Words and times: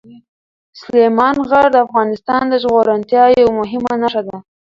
سلیمان 0.79 1.35
غر 1.49 1.65
د 1.73 1.77
افغانستان 1.85 2.43
د 2.49 2.53
زرغونتیا 2.63 3.23
یوه 3.39 3.51
مهمه 3.61 3.93
نښه 4.01 4.21
ده. 4.27 4.35